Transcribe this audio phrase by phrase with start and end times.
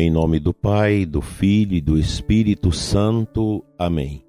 [0.00, 3.62] Em nome do Pai, do Filho e do Espírito Santo.
[3.78, 4.24] Amém.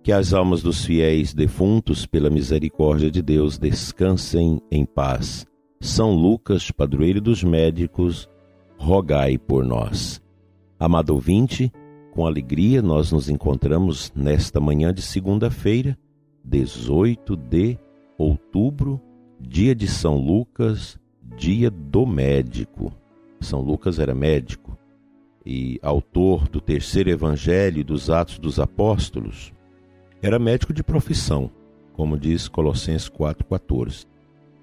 [0.00, 5.44] Que as almas dos fiéis defuntos, pela misericórdia de Deus, descansem em paz.
[5.80, 8.28] São Lucas, padroeiro dos médicos,
[8.78, 10.22] rogai por nós.
[10.78, 11.72] Amado ouvinte,
[12.12, 15.98] com alegria nós nos encontramos nesta manhã de segunda-feira,
[16.44, 17.76] 18 de
[18.16, 19.00] outubro,
[19.40, 20.96] dia de São Lucas,
[21.36, 22.92] dia do médico.
[23.40, 24.78] São Lucas era médico
[25.46, 29.52] e autor do terceiro evangelho dos Atos dos Apóstolos,
[30.20, 31.50] era médico de profissão,
[31.92, 34.06] como diz Colossenses 4,14,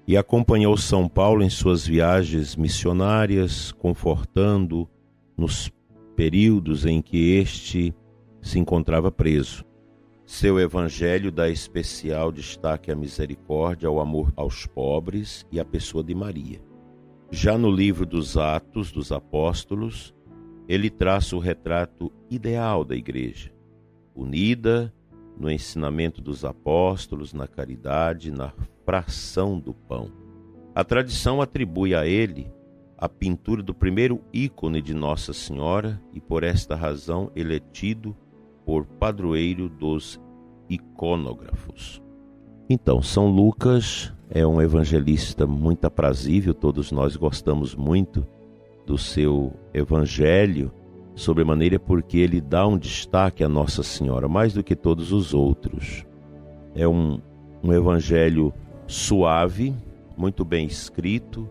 [0.06, 4.86] e acompanhou São Paulo em suas viagens missionárias, confortando
[5.34, 5.72] nos
[6.14, 7.94] períodos em que este
[8.42, 9.64] se encontrava preso.
[10.26, 16.14] Seu evangelho dá especial destaque à misericórdia, ao amor aos pobres e à pessoa de
[16.14, 16.60] Maria.
[17.30, 20.14] Já no livro dos Atos dos Apóstolos,
[20.68, 23.52] ele traça o retrato ideal da igreja,
[24.14, 24.92] unida
[25.38, 28.52] no ensinamento dos apóstolos, na caridade, na
[28.84, 30.10] fração do pão.
[30.74, 32.52] A tradição atribui a ele
[32.96, 38.16] a pintura do primeiro ícone de Nossa Senhora e por esta razão ele é tido
[38.64, 40.20] por padroeiro dos
[40.68, 42.02] iconógrafos.
[42.68, 48.26] Então, São Lucas é um evangelista muito aprazível, todos nós gostamos muito
[48.86, 50.72] do seu evangelho,
[51.14, 56.04] sobremaneira porque ele dá um destaque a Nossa Senhora, mais do que todos os outros.
[56.74, 57.20] É um,
[57.62, 58.52] um evangelho
[58.86, 59.74] suave,
[60.16, 61.48] muito bem escrito,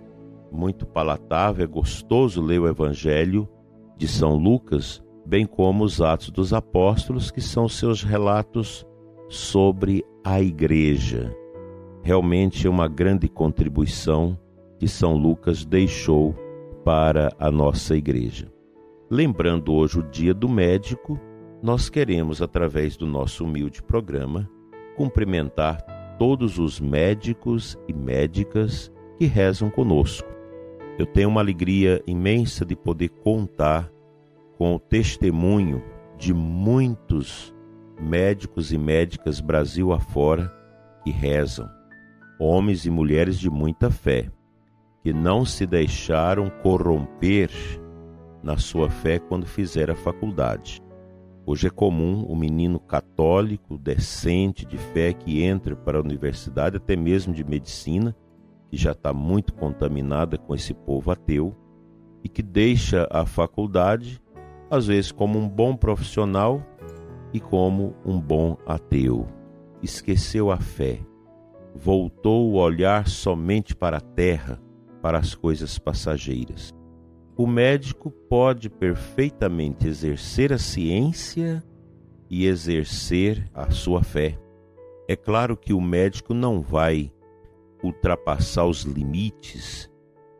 [0.51, 3.47] muito palatável, é gostoso ler o evangelho
[3.97, 8.85] de São Lucas, bem como os Atos dos Apóstolos, que são seus relatos
[9.29, 11.35] sobre a igreja.
[12.03, 14.37] Realmente é uma grande contribuição
[14.77, 16.35] que São Lucas deixou
[16.83, 18.51] para a nossa igreja.
[19.09, 21.19] Lembrando hoje o Dia do Médico,
[21.61, 24.49] nós queremos, através do nosso humilde programa,
[24.97, 25.81] cumprimentar
[26.19, 30.27] todos os médicos e médicas que rezam conosco.
[30.97, 33.89] Eu tenho uma alegria imensa de poder contar
[34.57, 35.81] com o testemunho
[36.17, 37.53] de muitos
[37.99, 40.53] médicos e médicas Brasil afora
[41.03, 41.69] que rezam,
[42.39, 44.29] homens e mulheres de muita fé
[45.03, 47.51] que não se deixaram corromper
[48.41, 50.81] na sua fé quando fizeram a faculdade.
[51.45, 56.95] Hoje é comum o menino católico, decente, de fé, que entra para a universidade, até
[56.95, 58.15] mesmo de medicina,
[58.69, 61.53] que já está muito contaminada com esse povo ateu,
[62.23, 64.21] e que deixa a faculdade,
[64.71, 66.65] às vezes, como um bom profissional
[67.33, 69.27] e como um bom ateu.
[69.81, 71.01] Esqueceu a fé,
[71.75, 74.61] voltou o olhar somente para a terra,
[75.03, 76.73] para as coisas passageiras.
[77.35, 81.61] O médico pode perfeitamente exercer a ciência
[82.29, 84.39] e exercer a sua fé.
[85.05, 87.11] É claro que o médico não vai
[87.83, 89.91] ultrapassar os limites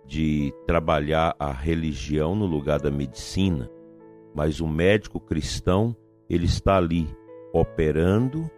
[0.07, 3.69] de trabalhar a religião no lugar da medicina,
[4.33, 5.93] mas o médico cristão,
[6.29, 7.13] ele está ali
[7.51, 8.49] operando,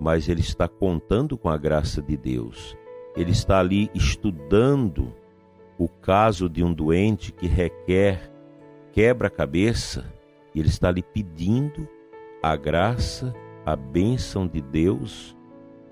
[0.00, 2.74] mas ele está contando com a graça de Deus.
[3.14, 5.12] Ele está ali estudando
[5.78, 8.30] o caso de um doente que requer
[8.92, 10.04] quebra-cabeça,
[10.54, 11.88] e ele está lhe pedindo
[12.40, 13.34] a graça,
[13.66, 15.36] a bênção de Deus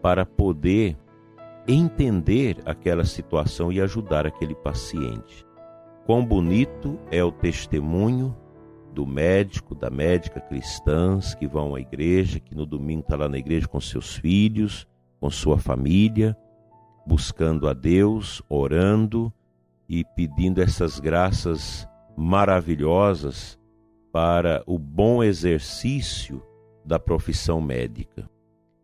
[0.01, 0.97] para poder
[1.67, 5.45] entender aquela situação e ajudar aquele paciente.
[6.07, 8.37] Quão bonito é o testemunho
[8.93, 13.39] do médico, da médica cristãs que vão à igreja, que no domingo está lá na
[13.39, 14.87] igreja com seus filhos,
[15.21, 16.37] com sua família,
[17.07, 19.33] buscando a Deus, orando
[19.93, 21.87] e pedindo essas graças
[22.17, 23.61] maravilhosas
[24.11, 26.43] para o bom exercício
[26.83, 28.27] da profissão médica.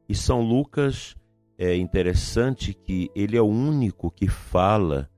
[0.07, 1.17] E São Lucas
[1.57, 5.09] é interessante que ele é o único que fala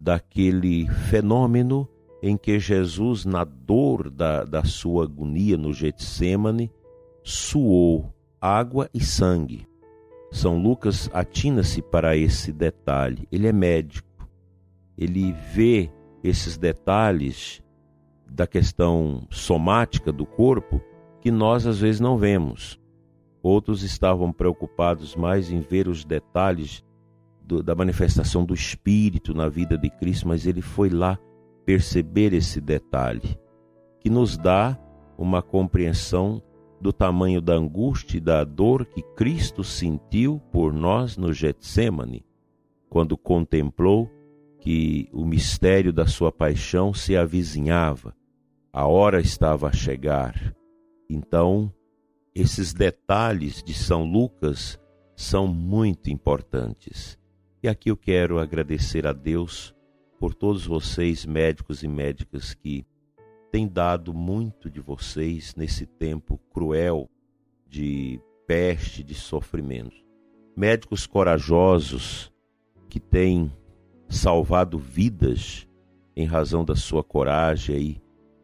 [0.00, 1.88] daquele fenômeno
[2.20, 6.72] em que Jesus, na dor da, da sua agonia no Getsemane,
[7.22, 9.64] suou água e sangue.
[10.32, 13.28] São Lucas atina-se para esse detalhe.
[13.30, 14.05] Ele é médico
[14.96, 15.90] ele vê
[16.22, 17.62] esses detalhes
[18.28, 20.80] da questão somática do corpo
[21.20, 22.80] que nós às vezes não vemos.
[23.42, 26.84] Outros estavam preocupados mais em ver os detalhes
[27.44, 31.18] do, da manifestação do Espírito na vida de Cristo, mas ele foi lá
[31.64, 33.38] perceber esse detalhe,
[34.00, 34.78] que nos dá
[35.16, 36.42] uma compreensão
[36.80, 42.24] do tamanho da angústia e da dor que Cristo sentiu por nós no Getsemane,
[42.88, 44.10] quando contemplou
[44.66, 48.12] que o mistério da sua paixão se avizinhava,
[48.72, 50.52] a hora estava a chegar.
[51.08, 51.72] Então,
[52.34, 54.76] esses detalhes de São Lucas
[55.14, 57.16] são muito importantes.
[57.62, 59.72] E aqui eu quero agradecer a Deus
[60.18, 62.84] por todos vocês, médicos e médicas, que
[63.52, 67.08] têm dado muito de vocês nesse tempo cruel
[67.68, 70.04] de peste, de sofrimento.
[70.56, 72.32] Médicos corajosos
[72.88, 73.52] que têm
[74.08, 75.66] salvado vidas
[76.16, 78.02] em razão da sua coragem aí,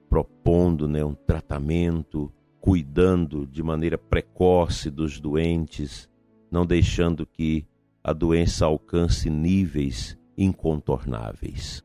[0.09, 6.09] propondo né, um tratamento, cuidando de maneira precoce dos doentes,
[6.51, 7.67] não deixando que
[8.05, 11.83] a doença alcance níveis incontornáveis.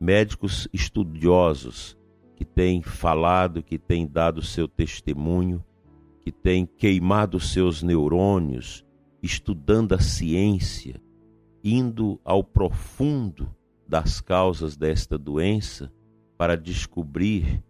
[0.00, 1.96] Médicos estudiosos
[2.36, 5.64] que têm falado, que têm dado seu testemunho,
[6.20, 8.84] que têm queimado seus neurônios,
[9.22, 11.00] estudando a ciência,
[11.64, 13.50] indo ao profundo
[13.88, 15.90] das causas desta doença
[16.36, 17.64] para descobrir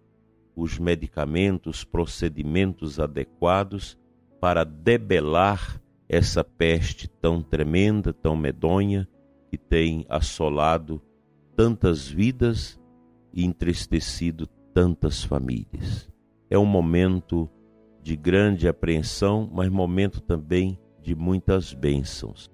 [0.56, 3.96] os medicamentos, procedimentos adequados
[4.40, 9.08] para debelar essa peste tão tremenda, tão medonha,
[9.48, 11.00] que tem assolado
[11.56, 12.80] tantas vidas
[13.32, 16.10] e entristecido tantas famílias.
[16.50, 17.48] É um momento
[18.02, 22.53] de grande apreensão, mas momento também de muitas bênçãos.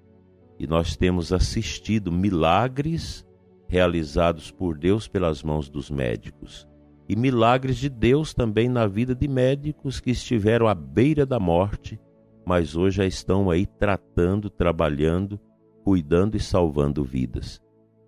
[0.61, 3.25] E nós temos assistido milagres
[3.67, 6.67] realizados por Deus pelas mãos dos médicos.
[7.09, 11.99] E milagres de Deus também na vida de médicos que estiveram à beira da morte,
[12.45, 15.39] mas hoje já estão aí tratando, trabalhando,
[15.83, 17.59] cuidando e salvando vidas.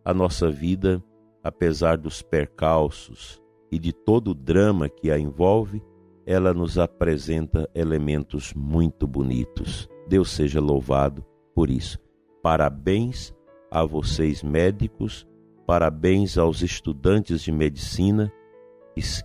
[0.05, 1.03] A nossa vida,
[1.43, 3.41] apesar dos percalços
[3.71, 5.81] e de todo o drama que a envolve,
[6.23, 9.89] ela nos apresenta elementos muito bonitos.
[10.07, 12.02] Deus seja louvado por isso.
[12.43, 13.33] Parabéns
[13.71, 15.25] a vocês, médicos,
[15.65, 18.29] parabéns aos estudantes de medicina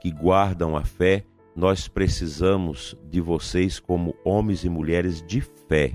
[0.00, 1.24] que guardam a fé.
[1.56, 5.94] Nós precisamos de vocês, como homens e mulheres de fé,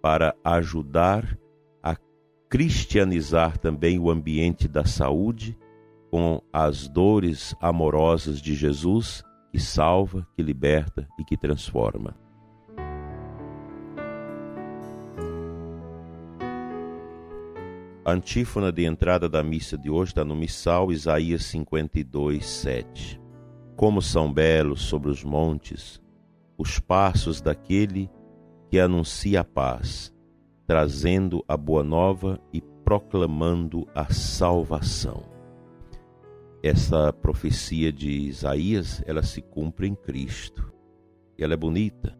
[0.00, 1.36] para ajudar
[1.82, 1.96] a
[2.48, 5.58] cristianizar também o ambiente da saúde
[6.08, 12.14] com as dores amorosas de Jesus que salva, que liberta e que transforma.
[18.04, 23.18] A antífona de entrada da missa de hoje está no Missal Isaías 52, 7.
[23.74, 26.02] Como são belos sobre os montes
[26.58, 28.10] os passos daquele
[28.68, 30.14] que anuncia a paz,
[30.66, 35.22] trazendo a boa nova e proclamando a salvação.
[36.62, 40.70] Essa profecia de Isaías, ela se cumpre em Cristo.
[41.38, 42.14] Ela é bonita.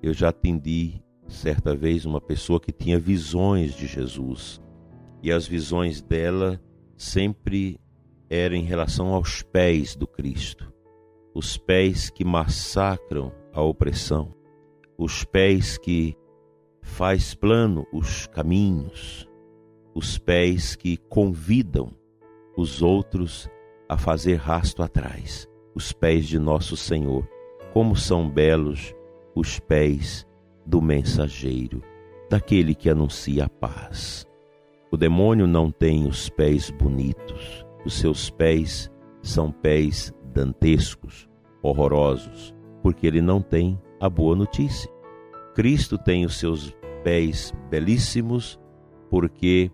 [0.00, 4.64] Eu já atendi certa vez uma pessoa que tinha visões de Jesus
[5.26, 6.60] e as visões dela
[6.96, 7.80] sempre
[8.30, 10.72] eram em relação aos pés do Cristo,
[11.34, 14.32] os pés que massacram a opressão,
[14.96, 16.16] os pés que
[16.80, 19.28] faz plano os caminhos,
[19.96, 21.90] os pés que convidam
[22.56, 23.50] os outros
[23.88, 27.28] a fazer rasto atrás, os pés de nosso Senhor.
[27.72, 28.94] Como são belos
[29.34, 30.24] os pés
[30.64, 31.82] do mensageiro,
[32.30, 34.24] daquele que anuncia a paz.
[34.96, 41.28] O demônio não tem os pés bonitos, os seus pés são pés dantescos,
[41.62, 44.90] horrorosos, porque ele não tem a boa notícia.
[45.54, 46.74] Cristo tem os seus
[47.04, 48.58] pés belíssimos,
[49.10, 49.70] porque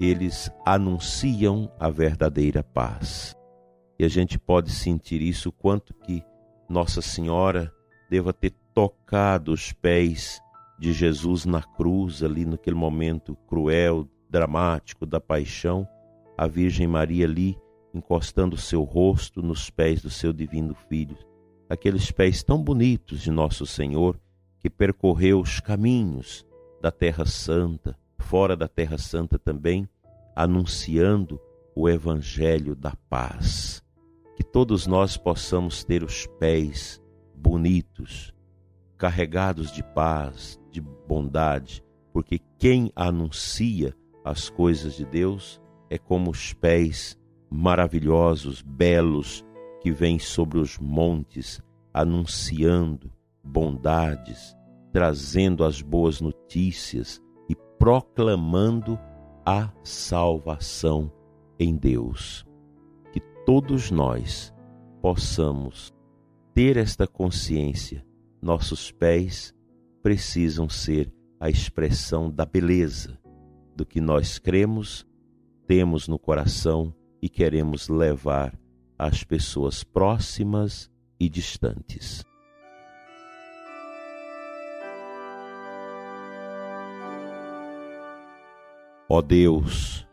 [0.00, 3.36] eles anunciam a verdadeira paz.
[3.98, 6.22] E a gente pode sentir isso quanto que
[6.66, 7.70] Nossa Senhora
[8.08, 10.40] deva ter tocado os pés
[10.78, 15.88] de Jesus na cruz ali naquele momento cruel, dramático da paixão,
[16.36, 17.56] a Virgem Maria ali
[17.94, 21.16] encostando seu rosto nos pés do seu divino Filho,
[21.70, 24.20] aqueles pés tão bonitos de Nosso Senhor
[24.58, 26.46] que percorreu os caminhos
[26.82, 29.88] da Terra Santa, fora da Terra Santa também,
[30.34, 31.40] anunciando
[31.74, 33.82] o Evangelho da paz.
[34.36, 37.00] Que todos nós possamos ter os pés
[37.34, 38.34] bonitos,
[38.98, 43.96] carregados de paz, de bondade, porque quem anuncia
[44.26, 47.16] as coisas de Deus é como os pés
[47.48, 49.46] maravilhosos, belos,
[49.80, 51.62] que vêm sobre os montes,
[51.94, 53.08] anunciando
[53.40, 54.56] bondades,
[54.92, 58.98] trazendo as boas notícias e proclamando
[59.44, 61.12] a salvação
[61.56, 62.44] em Deus.
[63.12, 64.52] Que todos nós
[65.00, 65.94] possamos
[66.52, 68.04] ter esta consciência,
[68.42, 69.54] nossos pés
[70.02, 73.20] precisam ser a expressão da beleza,
[73.76, 75.06] do que nós cremos,
[75.66, 78.58] temos no coração e queremos levar
[78.98, 80.90] às pessoas próximas
[81.20, 82.24] e distantes.
[89.08, 90.06] Ó Deus,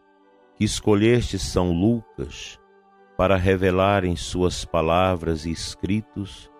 [0.56, 2.60] que escolheste São Lucas
[3.18, 6.52] para revelar em suas palavras e escritos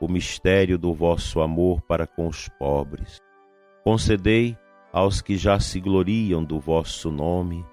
[0.00, 3.18] o mistério do vosso amor para com os pobres.
[3.82, 4.56] Concedei
[4.92, 7.64] aos que já se gloriam do vosso nome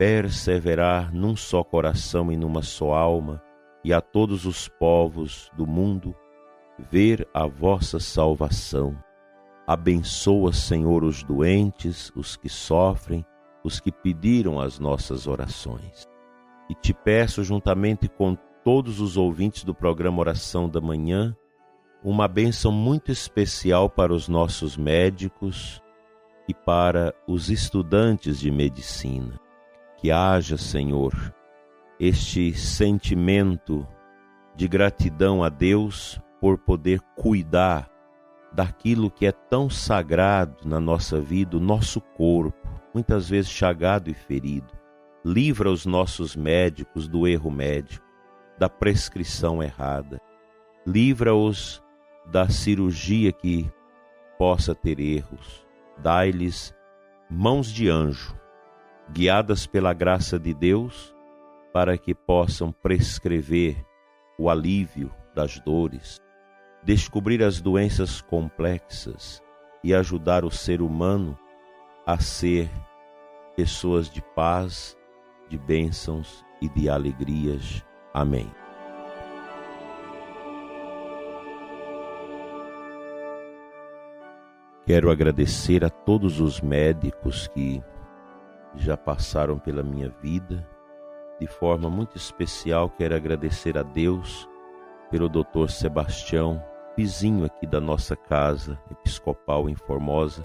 [0.00, 3.42] perseverar num só coração e numa só alma,
[3.84, 6.16] e a todos os povos do mundo
[6.90, 8.96] ver a vossa salvação.
[9.66, 13.26] Abençoa, Senhor, os doentes, os que sofrem,
[13.62, 16.08] os que pediram as nossas orações.
[16.70, 21.36] E te peço, juntamente com todos os ouvintes do programa Oração da Manhã,
[22.02, 25.82] uma bênção muito especial para os nossos médicos
[26.50, 29.38] e para os estudantes de medicina
[29.98, 31.12] que haja, Senhor,
[31.98, 33.86] este sentimento
[34.56, 37.88] de gratidão a Deus por poder cuidar
[38.52, 44.14] daquilo que é tão sagrado na nossa vida, o nosso corpo, muitas vezes chagado e
[44.14, 44.72] ferido.
[45.24, 48.04] Livra os nossos médicos do erro médico,
[48.58, 50.20] da prescrição errada.
[50.84, 51.80] Livra-os
[52.26, 53.70] da cirurgia que
[54.36, 55.69] possa ter erros.
[56.02, 56.74] Dai-lhes
[57.28, 58.40] mãos de anjo
[59.12, 61.14] guiadas pela graça de Deus,
[61.72, 63.84] para que possam prescrever
[64.38, 66.18] o alívio das dores,
[66.82, 69.42] descobrir as doenças complexas
[69.82, 71.38] e ajudar o ser humano
[72.06, 72.70] a ser
[73.56, 74.96] pessoas de paz,
[75.48, 77.84] de bênçãos e de alegrias.
[78.12, 78.59] Amém.
[84.90, 87.80] Quero agradecer a todos os médicos que
[88.74, 90.68] já passaram pela minha vida.
[91.38, 94.48] De forma muito especial, quero agradecer a Deus
[95.08, 95.68] pelo Dr.
[95.68, 96.60] Sebastião,
[96.96, 100.44] vizinho aqui da nossa casa episcopal em Formosa,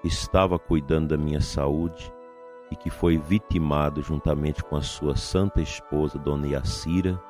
[0.00, 2.10] que estava cuidando da minha saúde
[2.70, 7.22] e que foi vitimado juntamente com a sua santa esposa, Dona Yacira,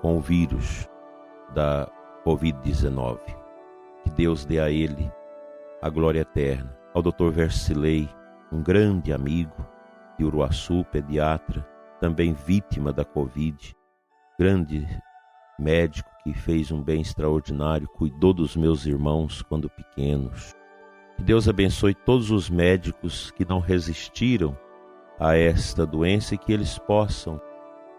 [0.00, 0.88] com o vírus
[1.52, 1.90] da
[2.24, 3.18] Covid-19.
[4.04, 5.17] Que Deus dê a ele
[5.80, 6.76] a glória eterna.
[6.94, 7.30] Ao Dr.
[7.30, 8.08] Versilei,
[8.52, 9.66] um grande amigo
[10.18, 11.66] de Uruaçu, pediatra,
[12.00, 13.74] também vítima da Covid,
[14.38, 14.86] grande
[15.58, 20.54] médico que fez um bem extraordinário, cuidou dos meus irmãos quando pequenos.
[21.16, 24.56] Que Deus abençoe todos os médicos que não resistiram
[25.18, 27.40] a esta doença e que eles possam,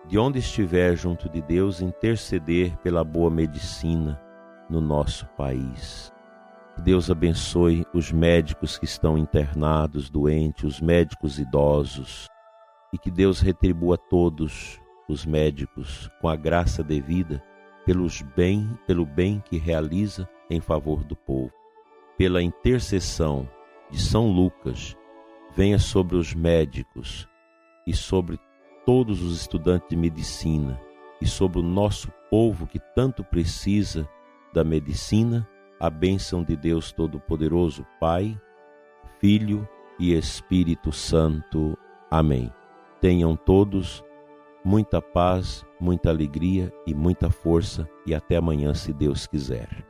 [0.08, 4.20] de onde estiver junto de Deus, interceder pela boa medicina
[4.70, 6.14] no nosso país.
[6.80, 12.28] Deus abençoe os médicos que estão internados, doentes, os médicos idosos,
[12.94, 17.44] e que Deus retribua todos os médicos com a graça devida
[17.86, 21.52] pelos bem, pelo bem que realiza em favor do povo.
[22.18, 23.50] Pela intercessão
[23.90, 24.96] de São Lucas,
[25.56, 27.28] venha sobre os médicos
[27.88, 28.40] e sobre
[28.86, 30.80] todos os estudantes de medicina
[31.22, 34.08] e sobre o nosso povo que tanto precisa
[34.54, 35.48] da medicina
[35.80, 38.40] a bênção de Deus Todo-Poderoso, Pai,
[39.20, 39.68] Filho
[40.00, 41.78] e Espírito Santo.
[42.12, 42.52] Amém.
[43.00, 44.04] Tenham todos
[44.64, 49.89] muita paz, muita alegria e muita força, e até amanhã, se Deus quiser.